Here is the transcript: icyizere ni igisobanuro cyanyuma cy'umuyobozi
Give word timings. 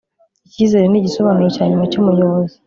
icyizere 0.47 0.85
ni 0.87 0.97
igisobanuro 0.99 1.47
cyanyuma 1.55 1.85
cy'umuyobozi 1.91 2.55